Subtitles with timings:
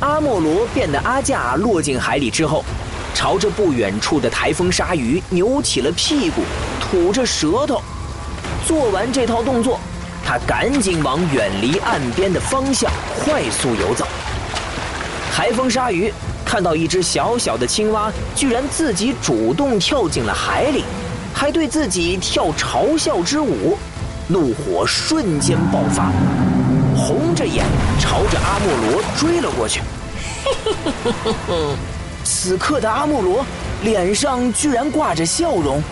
[0.00, 2.64] 阿莫罗变的阿架落进海里之后，
[3.14, 6.42] 朝着不远处的台风鲨鱼扭起了屁股，
[6.80, 7.82] 吐着舌头。
[8.64, 9.80] 做完这套动作，
[10.24, 12.88] 他赶紧往远离岸边的方向
[13.18, 14.06] 快速游走。
[15.34, 16.12] 台风鲨鱼
[16.44, 20.84] 看到一只小小的青蛙居然自己主动跳进了海里，
[21.34, 23.76] 还对自己跳嘲笑之舞，
[24.28, 26.12] 怒火瞬间爆发，
[26.98, 27.64] 红着眼
[28.00, 29.80] 朝着阿莫罗追了过去。
[32.24, 33.46] 此刻的阿莫罗
[33.82, 35.82] 脸上居然挂着笑容，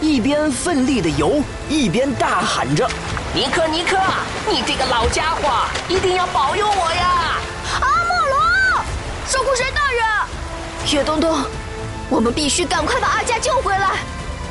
[0.00, 2.88] 一边奋力的游，一边大喊着
[3.34, 3.96] ：“尼克，尼克，
[4.48, 5.48] 你这个老家伙，
[5.88, 7.38] 一定要保佑我呀！”
[7.80, 8.84] 阿莫罗，
[9.26, 10.04] 守护神大人，
[10.92, 11.42] 岳东东，
[12.08, 13.92] 我们必须赶快把阿佳救回来。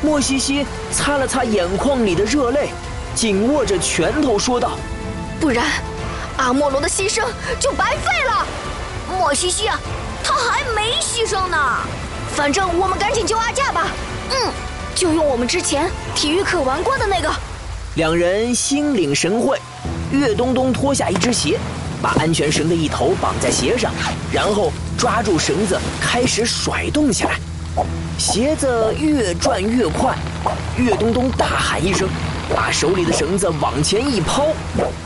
[0.02, 2.70] 莫西西擦了擦眼眶里的热泪，
[3.14, 4.72] 紧握着拳头说道
[5.40, 5.66] ：“不然，
[6.40, 7.24] 阿莫罗的牺牲
[7.58, 8.46] 就白费了。”
[9.18, 9.68] 莫西西，
[10.22, 11.56] 他还没牺牲呢。
[12.34, 13.88] 反正我们赶紧救阿架吧。
[14.30, 14.52] 嗯，
[14.94, 17.30] 就用我们之前体育课玩过的那个。
[17.96, 19.60] 两人心领神会，
[20.12, 21.58] 岳东东脱下一只鞋，
[22.00, 23.92] 把安全绳的一头绑在鞋上，
[24.32, 27.32] 然后抓住绳子开始甩动起来。
[28.16, 30.16] 鞋子越转越快，
[30.76, 32.08] 岳东东大喊一声，
[32.54, 34.48] 把手里的绳子往前一抛，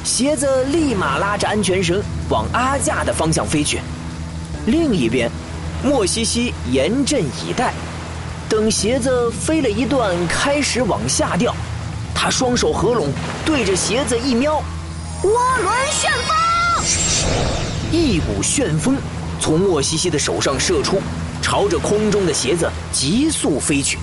[0.02, 3.80] 鞋子立马拉着安全绳往阿架的方向飞去。
[4.66, 5.30] 另一边，
[5.82, 7.72] 莫西西严阵以待，
[8.48, 11.54] 等鞋子飞了一段，开始往下掉。
[12.14, 13.08] 他双手合拢，
[13.44, 14.62] 对着鞋子一瞄，
[15.22, 15.28] 涡
[15.62, 16.36] 轮旋风，
[17.92, 18.96] 一股旋风
[19.38, 21.02] 从莫西西的手上射出，
[21.42, 23.98] 朝着空中的鞋子急速飞去。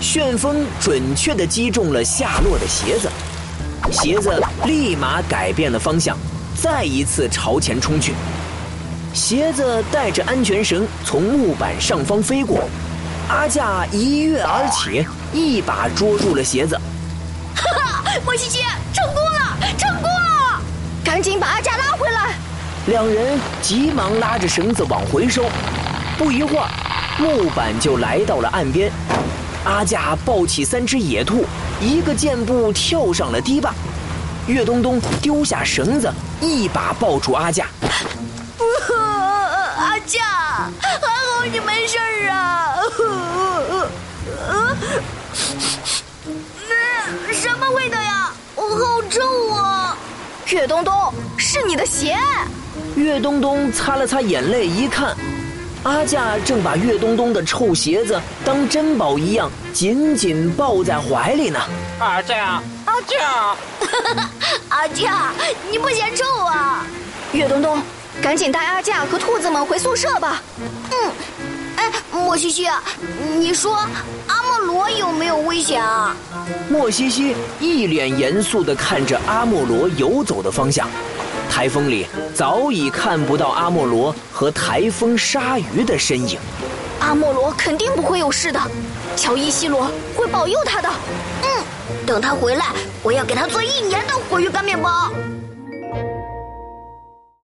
[0.00, 3.08] 旋风准确地击中了下落的鞋子，
[3.90, 6.16] 鞋子立马改变了方向，
[6.60, 8.14] 再一次朝前冲去。
[9.12, 12.68] 鞋子带着安全绳从木板上方飞过，
[13.28, 16.74] 阿架一跃而起，一把捉住了鞋子。
[17.54, 18.60] 哈哈，莫西西
[18.92, 20.62] 成功了，成功了！
[21.04, 22.34] 赶紧把阿架拉回来。
[22.86, 25.44] 两人急忙拉着绳子往回收。
[26.16, 26.68] 不一会儿，
[27.18, 28.92] 木板就来到了岸边。
[29.64, 31.44] 阿架抱起三只野兔，
[31.80, 33.74] 一个箭步跳上了堤坝。
[34.46, 36.10] 岳东东丢下绳子，
[36.40, 37.66] 一把抱住阿架。
[39.76, 40.22] 阿架，
[40.80, 41.98] 还好你没事
[42.28, 42.76] 啊！
[46.68, 48.32] 那什么味道呀？
[48.56, 49.96] 我好臭啊！
[50.48, 52.16] 岳东东，是你的鞋。
[52.96, 55.16] 岳东东擦了擦眼泪，一看，
[55.82, 61.58] 阿架正把岳东东的臭鞋子当珍宝一样紧紧抱在怀里呢。
[61.98, 63.56] 阿架，阿架，
[64.68, 65.32] 阿架，
[65.70, 66.84] 你不嫌臭啊？
[67.32, 67.80] 岳东东。
[68.20, 70.42] 赶紧带阿架和兔子们回宿舍吧。
[70.90, 71.10] 嗯，
[71.76, 72.68] 哎，莫西西，
[73.38, 73.76] 你说
[74.26, 76.14] 阿莫罗有没有危险啊？
[76.68, 80.86] 莫西西一脸严肃地看着阿莫罗游走的方向，
[81.50, 86.38] 台风里早已看不到阿莫罗和台风鲨鱼的身影。
[87.00, 88.60] 阿莫罗肯定不会有事的，
[89.16, 90.88] 乔伊西罗会保佑他的。
[91.42, 91.64] 嗯，
[92.06, 92.66] 等他回来，
[93.02, 95.10] 我要给他做一年的活鱼干面包。